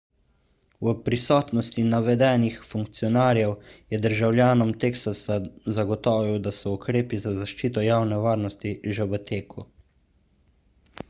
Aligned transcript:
v 0.87 0.93
prisotnosti 1.07 1.83
navedenih 1.89 2.55
funkcionarjev 2.69 3.53
je 3.95 3.99
državljanom 4.07 4.73
teksasa 4.85 5.37
zagotovil 5.81 6.41
da 6.49 6.55
so 6.61 6.75
ukrepi 6.81 7.21
za 7.27 7.37
zaščito 7.39 7.87
javne 7.89 8.21
varnosti 8.27 8.75
že 8.97 9.11
v 9.15 9.21
teku 9.33 9.71